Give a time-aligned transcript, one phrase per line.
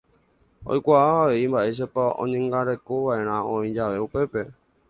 [0.75, 4.41] Oikuaa avei mba'éichapa oñeñangarekova'erã oĩ jave upépe.